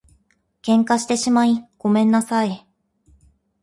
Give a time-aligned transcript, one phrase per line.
[0.63, 2.65] 喧嘩してしまいごめんなさい